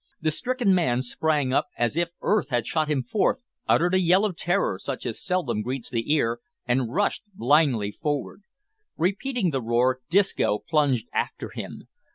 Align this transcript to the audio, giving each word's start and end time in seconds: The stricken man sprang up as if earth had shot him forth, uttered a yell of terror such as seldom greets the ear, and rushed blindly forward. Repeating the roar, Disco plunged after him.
The 0.19 0.31
stricken 0.31 0.73
man 0.73 1.03
sprang 1.03 1.53
up 1.53 1.67
as 1.77 1.95
if 1.95 2.09
earth 2.23 2.49
had 2.49 2.65
shot 2.65 2.89
him 2.89 3.03
forth, 3.03 3.37
uttered 3.69 3.93
a 3.93 3.99
yell 3.99 4.25
of 4.25 4.35
terror 4.35 4.79
such 4.79 5.05
as 5.05 5.23
seldom 5.23 5.61
greets 5.61 5.91
the 5.91 6.11
ear, 6.11 6.39
and 6.65 6.91
rushed 6.91 7.21
blindly 7.35 7.91
forward. 7.91 8.41
Repeating 8.97 9.51
the 9.51 9.61
roar, 9.61 9.99
Disco 10.09 10.57
plunged 10.57 11.07
after 11.13 11.49
him. 11.51 11.87